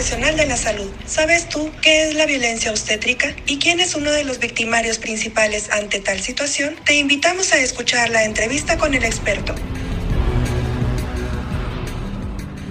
[0.00, 0.88] profesional de la salud.
[1.04, 5.68] ¿Sabes tú qué es la violencia obstétrica y quién es uno de los victimarios principales
[5.70, 6.72] ante tal situación?
[6.86, 9.54] Te invitamos a escuchar la entrevista con el experto.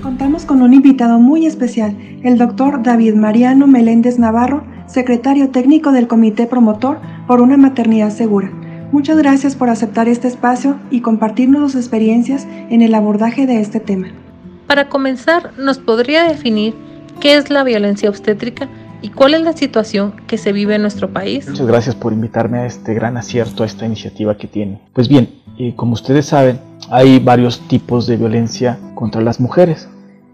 [0.01, 6.07] Contamos con un invitado muy especial, el doctor David Mariano Meléndez Navarro, secretario técnico del
[6.07, 8.49] Comité Promotor por una Maternidad Segura.
[8.91, 13.79] Muchas gracias por aceptar este espacio y compartirnos sus experiencias en el abordaje de este
[13.79, 14.07] tema.
[14.65, 16.88] Para comenzar, ¿nos podría definir
[17.19, 18.69] qué es la violencia obstétrica
[19.01, 21.47] y cuál es la situación que se vive en nuestro país?
[21.47, 24.81] Muchas gracias por invitarme a este gran acierto, a esta iniciativa que tiene.
[24.93, 26.59] Pues bien, eh, como ustedes saben,
[26.89, 29.87] hay varios tipos de violencia contra las mujeres.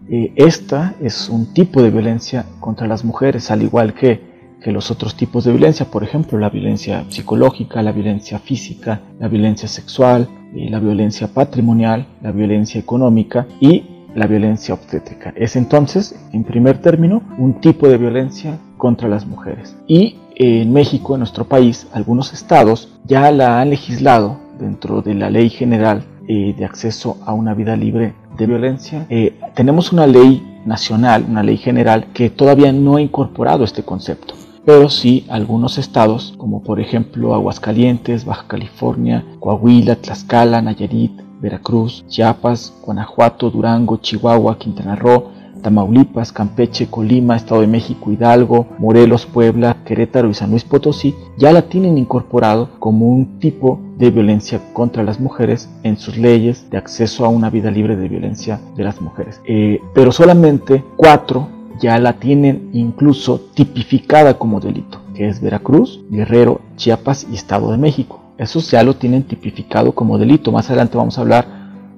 [0.08, 4.90] Eh, esta es un tipo de violencia contra las mujeres, al igual que que los
[4.90, 10.28] otros tipos de violencia, por ejemplo, la violencia psicológica, la violencia física, la violencia sexual,
[10.56, 13.84] eh, la violencia patrimonial, la violencia económica y
[14.16, 15.32] la violencia obstétrica.
[15.36, 19.76] Es entonces, en primer término, un tipo de violencia contra las mujeres.
[19.86, 25.30] Y en México, en nuestro país, algunos estados ya la han legislado dentro de la
[25.30, 29.06] Ley General eh, de Acceso a una Vida Libre de Violencia.
[29.10, 34.34] Eh, tenemos una ley nacional, una ley general, que todavía no ha incorporado este concepto
[34.66, 42.72] pero sí algunos estados, como por ejemplo Aguascalientes, Baja California, Coahuila, Tlaxcala, Nayarit, Veracruz, Chiapas,
[42.82, 50.30] Guanajuato, Durango, Chihuahua, Quintana Roo, Tamaulipas, Campeche, Colima, Estado de México, Hidalgo, Morelos, Puebla, Querétaro
[50.30, 55.18] y San Luis Potosí ya la tienen incorporado como un tipo de violencia contra las
[55.18, 59.40] mujeres en sus leyes de acceso a una vida libre de violencia de las mujeres.
[59.44, 61.48] Eh, pero solamente cuatro
[61.80, 67.78] ya la tienen incluso tipificada como delito, que es Veracruz, Guerrero, Chiapas y Estado de
[67.78, 68.25] México.
[68.38, 70.52] Esos ya lo tienen tipificado como delito.
[70.52, 71.46] Más adelante vamos a hablar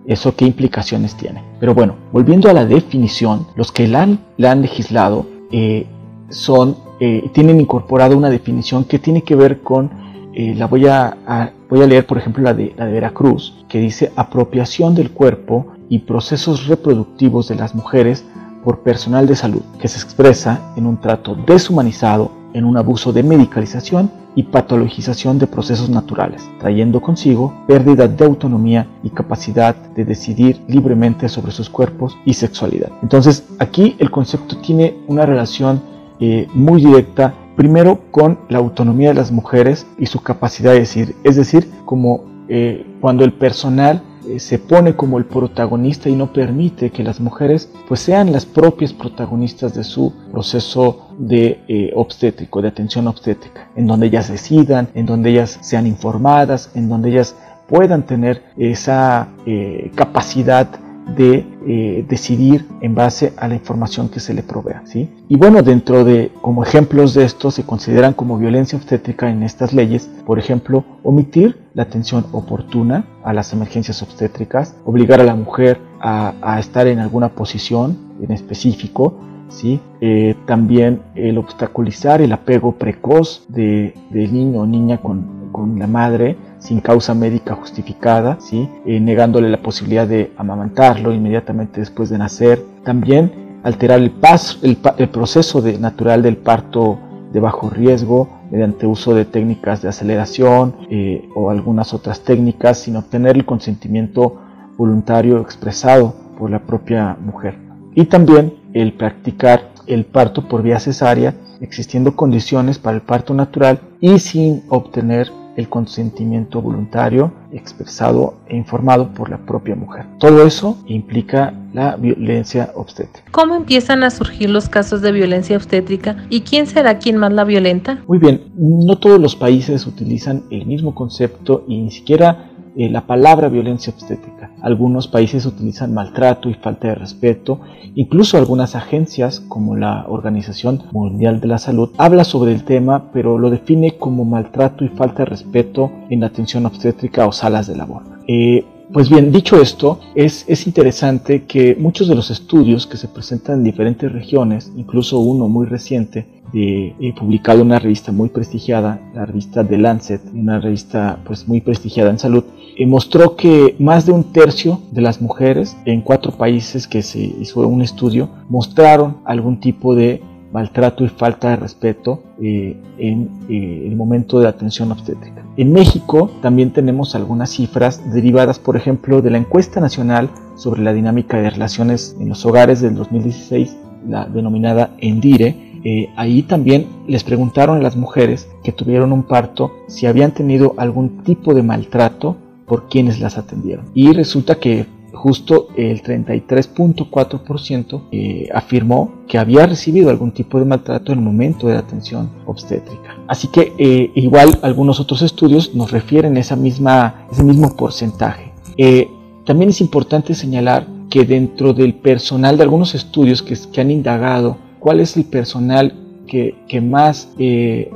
[0.08, 1.44] eso qué implicaciones tiene.
[1.60, 5.86] Pero bueno, volviendo a la definición, los que la han, legislado eh,
[6.30, 9.90] son, eh, tienen incorporado una definición que tiene que ver con,
[10.34, 13.80] eh, la voy a, voy a leer por ejemplo la de, la de Veracruz, que
[13.80, 18.24] dice apropiación del cuerpo y procesos reproductivos de las mujeres
[18.64, 23.22] por personal de salud, que se expresa en un trato deshumanizado, en un abuso de
[23.22, 30.60] medicalización y patologización de procesos naturales, trayendo consigo pérdida de autonomía y capacidad de decidir
[30.68, 32.92] libremente sobre sus cuerpos y sexualidad.
[33.02, 35.82] Entonces aquí el concepto tiene una relación
[36.20, 41.16] eh, muy directa primero con la autonomía de las mujeres y su capacidad de decidir,
[41.24, 46.32] es decir, como eh, cuando el personal eh, se pone como el protagonista y no
[46.32, 52.60] permite que las mujeres pues sean las propias protagonistas de su proceso de eh, obstétrico,
[52.60, 57.36] de atención obstétrica, en donde ellas decidan, en donde ellas sean informadas, en donde ellas
[57.68, 60.68] puedan tener esa eh, capacidad
[61.16, 64.80] de eh, decidir en base a la información que se le provea.
[64.86, 65.10] ¿sí?
[65.28, 69.74] Y bueno, dentro de, como ejemplos de esto, se consideran como violencia obstétrica en estas
[69.74, 75.78] leyes, por ejemplo, omitir la atención oportuna a las emergencias obstétricas, obligar a la mujer
[76.00, 79.18] a, estar en alguna posición en específico,
[79.50, 79.78] ¿sí?
[80.00, 85.86] Eh, también el obstaculizar el apego precoz de, del niño o niña con, con la
[85.86, 88.38] madre, sin causa médica justificada.
[88.52, 92.62] Eh, negándole la posibilidad de amamantarlo inmediatamente después de nacer.
[92.84, 94.76] También alterar el, paso, el,
[95.08, 96.98] proceso de, natural del parto
[97.32, 102.96] de bajo riesgo mediante uso de técnicas de aceleración eh, o algunas otras técnicas sin
[102.96, 104.40] obtener el consentimiento
[104.78, 107.56] voluntario expresado por la propia mujer.
[107.94, 113.80] Y también el practicar el parto por vía cesárea existiendo condiciones para el parto natural
[114.00, 120.06] y sin obtener el consentimiento voluntario expresado e informado por la propia mujer.
[120.18, 123.28] Todo eso implica la violencia obstétrica.
[123.32, 127.42] ¿Cómo empiezan a surgir los casos de violencia obstétrica y quién será quien más la
[127.42, 127.98] violenta?
[128.06, 133.04] Muy bien, no todos los países utilizan el mismo concepto y ni siquiera eh, la
[133.08, 134.37] palabra violencia obstétrica.
[134.62, 137.60] Algunos países utilizan maltrato y falta de respeto.
[137.94, 143.38] Incluso algunas agencias, como la Organización Mundial de la Salud, habla sobre el tema, pero
[143.38, 148.02] lo define como maltrato y falta de respeto en atención obstétrica o salas de labor.
[148.26, 153.08] Eh, pues bien, dicho esto, es, es, interesante que muchos de los estudios que se
[153.08, 158.30] presentan en diferentes regiones, incluso uno muy reciente, de, eh, publicado en una revista muy
[158.30, 162.44] prestigiada, la revista The Lancet, una revista pues muy prestigiada en salud,
[162.76, 167.18] eh, mostró que más de un tercio de las mujeres en cuatro países que se
[167.18, 173.96] hizo un estudio mostraron algún tipo de maltrato y falta de respeto eh, en el
[173.96, 175.44] momento de atención obstétrica.
[175.56, 180.92] En México también tenemos algunas cifras derivadas, por ejemplo, de la encuesta nacional sobre la
[180.92, 187.24] dinámica de relaciones en los hogares del 2016 la denominada ENDIRE, eh, ahí también les
[187.24, 192.36] preguntaron a las mujeres que tuvieron un parto si habían tenido algún tipo de maltrato
[192.66, 193.86] por quienes las atendieron.
[193.94, 201.12] Y resulta que justo el 33.4% eh, afirmó que había recibido algún tipo de maltrato
[201.12, 203.16] en el momento de la atención obstétrica.
[203.26, 208.52] Así que eh, igual algunos otros estudios nos refieren esa misma, ese mismo porcentaje.
[208.76, 209.08] Eh,
[209.44, 214.58] también es importante señalar que dentro del personal de algunos estudios que, que han indagado
[214.78, 215.94] cuál es el personal
[216.26, 217.30] que, que más,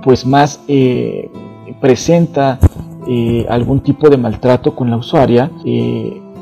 [0.03, 0.61] pues más
[1.82, 2.59] presenta
[3.50, 5.50] algún tipo de maltrato con la usuaria,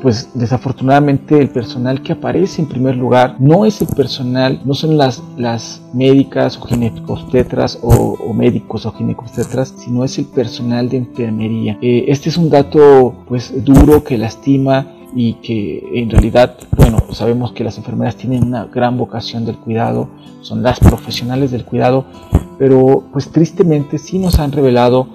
[0.03, 4.97] pues desafortunadamente el personal que aparece en primer lugar no es el personal, no son
[4.97, 11.79] las, las médicas o ginecobstetras o, médicos o ginecobstetras, sino es el personal de enfermería.
[11.83, 17.53] Eh, este es un dato pues duro que lastima y que en realidad, bueno, sabemos
[17.53, 20.09] que las enfermeras tienen una gran vocación del cuidado,
[20.41, 22.07] son las profesionales del cuidado,
[22.59, 25.09] pero pues tristemente sí nos han revelado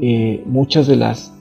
[0.00, 1.32] eh, muchas de las,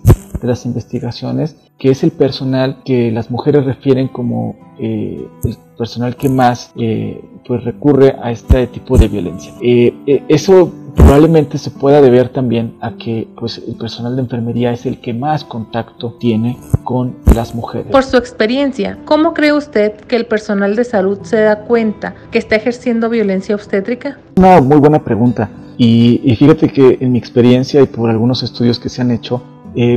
[0.41, 6.15] de las investigaciones que es el personal que las mujeres refieren como eh, el personal
[6.15, 9.51] que más eh, pues recurre a este tipo de violencia.
[9.63, 14.85] Eh, eso probablemente se pueda deber también a que pues, el personal de enfermería es
[14.85, 17.91] el que más contacto tiene con las mujeres.
[17.91, 22.37] Por su experiencia, ¿cómo cree usted que el personal de salud se da cuenta que
[22.37, 24.19] está ejerciendo violencia obstétrica?
[24.37, 25.49] Una muy buena pregunta.
[25.79, 29.41] Y, y fíjate que en mi experiencia y por algunos estudios que se han hecho,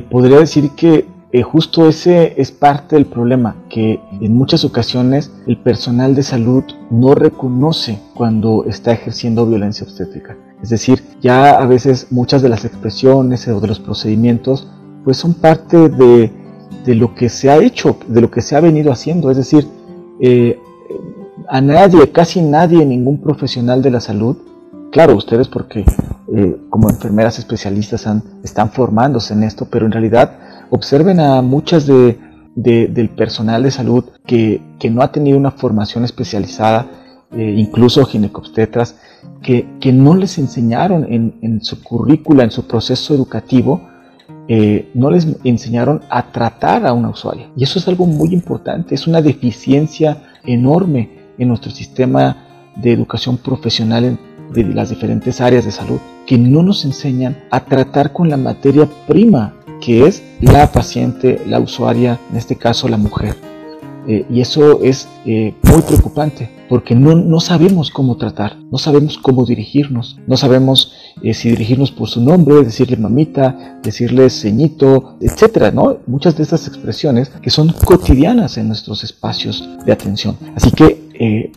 [0.09, 1.05] podría decir que
[1.35, 6.63] eh, justo ese es parte del problema, que en muchas ocasiones el personal de salud
[6.93, 10.37] no reconoce cuando está ejerciendo violencia obstétrica.
[10.63, 14.69] Es decir, ya a veces muchas de las expresiones o de los procedimientos
[15.03, 16.31] pues son parte de,
[16.87, 19.29] lo que se ha hecho, de lo que se ha venido haciendo.
[19.29, 19.67] Es decir,
[20.21, 20.57] eh,
[21.49, 24.37] a nadie, casi nadie, ningún profesional de la salud,
[24.93, 25.85] claro, ustedes porque
[26.33, 28.07] eh, como enfermeras especialistas
[28.45, 30.39] están formándose en esto, pero en realidad
[30.75, 32.19] observen a muchas de,
[32.57, 36.87] del personal de salud que, que, no ha tenido una formación especializada,
[37.33, 38.97] eh, incluso ginecobstetras,
[39.41, 43.89] que, que, no les enseñaron en, en, su currícula, en su proceso educativo,
[44.49, 47.49] eh, no les enseñaron a tratar a una usuaria.
[47.57, 52.37] Y eso es algo muy importante, es una deficiencia enorme en nuestro sistema
[52.75, 54.19] de educación profesional
[54.53, 58.89] de las diferentes áreas de salud, que no nos enseñan a tratar con la materia
[59.07, 59.55] prima
[59.85, 63.37] que es la paciente, la usuaria, en este caso la mujer.
[64.07, 69.17] Eh, y eso es eh, muy preocupante porque no, no, sabemos cómo tratar, no sabemos
[69.17, 70.93] cómo dirigirnos, no sabemos
[71.23, 75.99] eh, si dirigirnos por su nombre, decirle mamita, decirle ceñito, etcétera, ¿no?
[76.07, 80.37] Muchas de estas expresiones que son cotidianas en nuestros espacios de atención.
[80.55, 81.53] Así que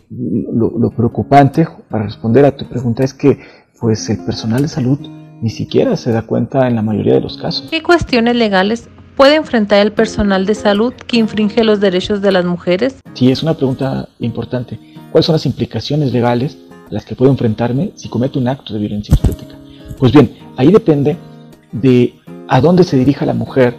[0.53, 3.39] lo, lo preocupante para responder a tu pregunta es que
[3.79, 4.99] pues el personal de salud
[5.41, 7.67] ni siquiera se da cuenta en la mayoría de los casos.
[7.69, 12.45] ¿Qué cuestiones legales puede enfrentar el personal de salud que infringe los derechos de las
[12.45, 12.97] mujeres?
[13.13, 14.79] Sí, es una pregunta importante.
[15.11, 16.57] ¿Cuáles son las implicaciones legales
[16.89, 19.55] a las que puedo enfrentarme si cometo un acto de violencia obstétrica?
[19.97, 21.17] Pues bien, ahí depende
[21.71, 22.13] de
[22.47, 23.75] a dónde se dirija la mujer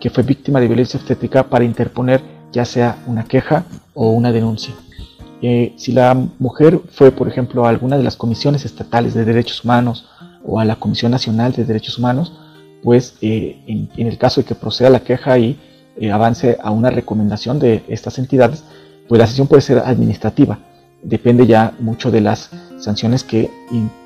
[0.00, 2.20] que fue víctima de violencia obstétrica para interponer
[2.52, 4.74] ya sea una queja o una denuncia.
[5.42, 9.64] Eh, si la mujer fue, por ejemplo, a alguna de las comisiones estatales de derechos
[9.64, 10.06] humanos
[10.48, 12.32] o a la Comisión Nacional de Derechos Humanos,
[12.82, 15.58] pues eh, en, el caso de que proceda la queja y
[16.00, 18.64] eh, avance a una recomendación de estas entidades,
[19.08, 20.58] pues la sesión puede ser administrativa.
[21.02, 23.50] Depende ya mucho de las sanciones que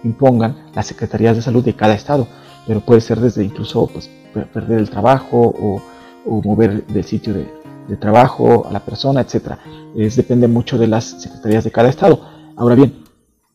[0.04, 2.26] impongan las secretarías de salud de cada estado,
[2.66, 4.10] pero puede ser desde incluso pues,
[4.52, 5.82] perder el trabajo o,
[6.24, 9.58] mover del sitio de, trabajo a la persona, etc.
[9.96, 12.24] Es, depende mucho de las secretarías de cada estado.
[12.56, 13.01] Ahora bien,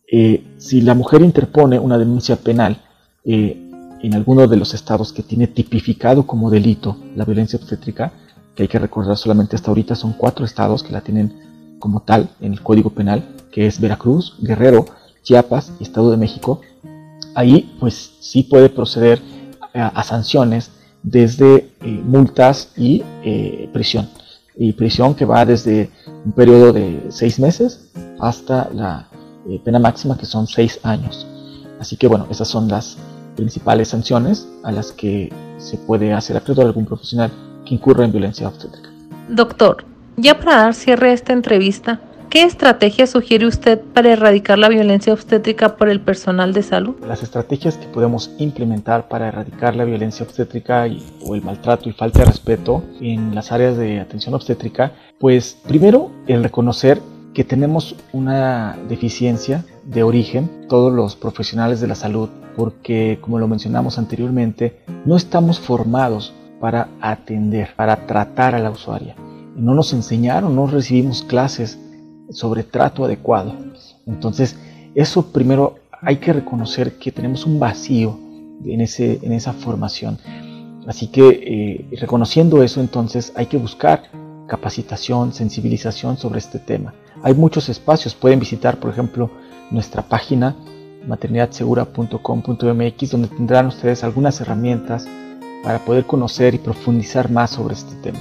[0.09, 2.81] eh, si la mujer interpone una denuncia penal
[3.25, 3.61] eh,
[4.01, 8.13] en alguno de los estados que tiene tipificado como delito la violencia obstétrica,
[8.55, 12.29] que hay que recordar solamente hasta ahorita son cuatro estados que la tienen como tal
[12.39, 14.85] en el Código Penal, que es Veracruz, Guerrero,
[15.23, 16.61] Chiapas y Estado de México,
[17.35, 19.21] ahí pues sí puede proceder
[19.73, 20.71] a, sanciones
[21.03, 23.03] desde eh, multas y
[23.73, 24.09] prisión.
[24.55, 25.91] Y prisión que va desde
[26.25, 29.06] un periodo de seis meses hasta la
[29.49, 31.25] eh, pena máxima que son seis años.
[31.79, 32.97] Así que bueno, esas son las
[33.35, 37.31] principales sanciones a las que se puede hacer acreedor algún profesional
[37.65, 38.89] que incurra en violencia obstétrica.
[39.29, 39.85] Doctor,
[40.17, 45.13] ya para dar cierre a esta entrevista, ¿qué estrategia sugiere usted para erradicar la violencia
[45.13, 46.95] obstétrica por el personal de salud?
[47.05, 51.93] Las estrategias que podemos implementar para erradicar la violencia obstétrica y, o el maltrato y
[51.93, 56.99] falta de respeto en las áreas de atención obstétrica, pues primero el reconocer
[57.37, 63.47] que tenemos una deficiencia de origen, todos los profesionales de la salud, porque como lo
[63.47, 69.15] mencionamos anteriormente, no estamos formados para atender, para tratar a la usuaria.
[69.55, 71.77] No nos enseñaron, no recibimos clases
[72.31, 73.53] sobre trato adecuado.
[74.07, 74.57] Entonces,
[74.95, 78.17] eso primero hay que reconocer que tenemos un vacío
[78.65, 80.17] en, ese, en esa formación.
[80.87, 84.09] Así que eh, reconociendo eso, entonces hay que buscar
[84.47, 86.95] capacitación, sensibilización sobre este tema.
[87.23, 89.31] Hay muchos espacios, pueden visitar, por ejemplo,
[89.71, 90.55] nuestra página
[91.07, 95.07] maternidadsegura.com.mx, donde tendrán ustedes algunas herramientas
[95.63, 98.19] para poder conocer y profundizar más sobre este tema.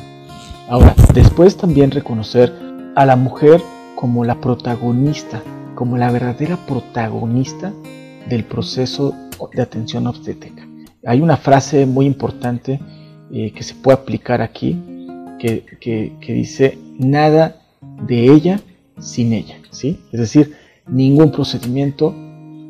[0.69, 2.53] Ahora, después también reconocer
[2.95, 3.61] a la mujer
[3.95, 5.43] como la protagonista,
[5.75, 7.73] como la verdadera protagonista
[8.29, 9.15] del proceso
[9.53, 10.67] de atención obstétrica.
[11.05, 12.81] Hay una frase muy importante
[13.31, 14.81] eh, que se puede aplicar aquí,
[15.39, 15.65] que,
[16.21, 17.57] que, dice, nada
[18.03, 18.61] de ella
[18.99, 20.01] sin ella, ¿sí?
[20.13, 20.55] Es decir,
[20.89, 22.15] ningún procedimiento,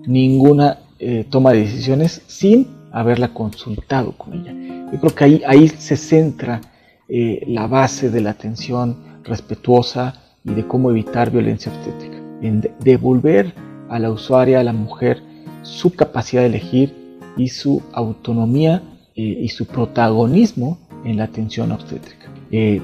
[0.06, 4.90] ninguna eh, toma de decisiones sin haberla consultado con ella.
[4.92, 6.60] Yo creo que ahí, ahí se centra
[7.08, 13.52] eh, la base de la atención respetuosa y de cómo evitar violencia obstétrica, en devolver
[13.88, 15.22] a la usuaria, a la mujer,
[15.62, 18.82] su capacidad de elegir y su autonomía
[19.14, 22.26] eh, y su protagonismo en la atención obstétrica.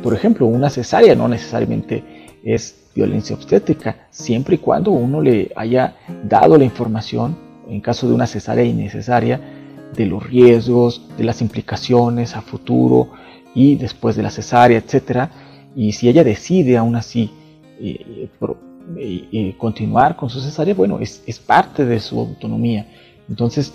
[0.02, 2.04] Por ejemplo, una cesárea no necesariamente
[2.44, 7.37] es violencia obstétrica, siempre y cuando uno le haya dado la información,
[7.68, 9.40] en caso de una cesárea innecesaria,
[9.94, 13.11] de los riesgos, de las implicaciones a futuro
[13.54, 15.28] y después de la cesárea, etc.
[15.75, 17.30] Y si ella decide aún así
[17.78, 18.28] eh,
[18.96, 22.87] y, continuar con su cesárea, bueno, es, es, parte de su autonomía.
[23.28, 23.72] Entonces,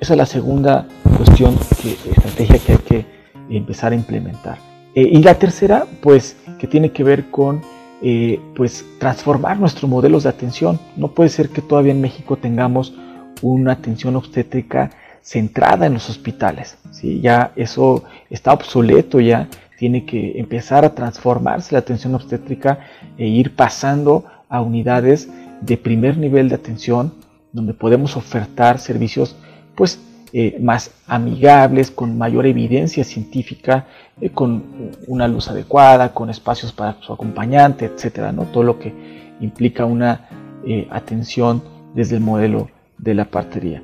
[0.00, 3.06] esa es la segunda cuestión, que, estrategia que hay que
[3.50, 4.58] empezar a implementar.
[4.94, 7.60] Eh, y la tercera, pues, que tiene que ver con
[8.02, 10.78] eh, pues, transformar nuestros modelos de atención.
[10.96, 12.94] No puede ser que todavía en México tengamos
[13.42, 14.90] una atención obstétrica
[15.22, 16.78] centrada en los hospitales.
[16.92, 17.20] ¿sí?
[17.20, 19.48] Ya eso está obsoleto, ya
[19.78, 22.80] tiene que empezar a transformarse la atención obstétrica
[23.18, 25.28] e ir pasando a unidades
[25.60, 27.14] de primer nivel de atención
[27.52, 29.36] donde podemos ofertar servicios
[29.74, 29.98] pues
[30.32, 33.86] eh, más amigables, con mayor evidencia científica,
[34.20, 38.42] eh, con una luz adecuada, con espacios para su acompañante, etcétera, ¿no?
[38.44, 38.92] Todo lo que
[39.40, 40.28] implica una
[40.66, 41.62] eh, atención
[41.94, 42.68] desde el modelo
[42.98, 43.82] de la partería.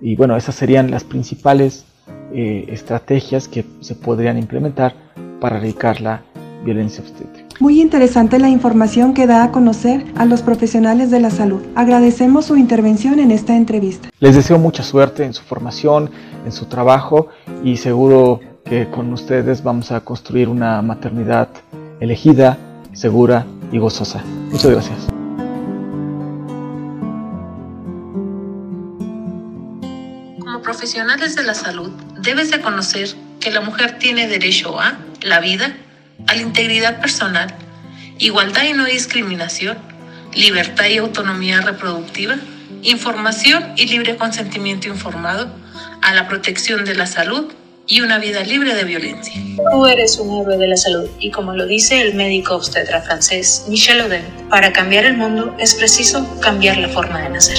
[0.00, 1.86] Y bueno, esas serían las principales
[2.32, 4.94] estrategias que se podrían implementar
[5.40, 6.22] para erradicar la
[6.64, 7.49] violencia obstétrica.
[7.60, 11.60] Muy interesante la información que da a conocer a los profesionales de la salud.
[11.74, 14.08] Agradecemos su intervención en esta entrevista.
[14.18, 16.10] Les deseo mucha suerte en su formación,
[16.46, 17.28] en su trabajo
[17.62, 21.50] y seguro que con ustedes vamos a construir una maternidad
[22.00, 22.56] elegida,
[22.94, 24.24] segura y gozosa.
[24.50, 24.98] Muchas gracias.
[30.38, 31.90] Como profesionales de la salud,
[32.22, 35.76] debes de conocer que la mujer tiene derecho a la vida,
[36.26, 37.54] a la integridad personal,
[38.18, 39.78] igualdad y no discriminación,
[40.34, 42.36] libertad y autonomía reproductiva,
[42.82, 45.50] información y libre consentimiento informado,
[46.02, 47.52] a la protección de la salud
[47.86, 49.34] y una vida libre de violencia.
[49.72, 53.66] Tú eres un héroe de la salud y como lo dice el médico obstetra francés
[53.68, 57.58] Michel Oden, para cambiar el mundo es preciso cambiar la forma de nacer.